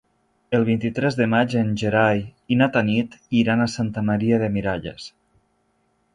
El 0.59 0.63
vint-i-tres 0.69 1.17
de 1.19 1.27
maig 1.33 1.53
en 1.59 1.69
Gerai 1.81 2.23
i 2.55 2.57
na 2.63 2.69
Tanit 2.77 3.19
iran 3.43 3.63
a 3.67 3.69
Santa 3.75 4.05
Maria 4.09 4.43
de 4.47 4.51
Miralles. 4.59 5.09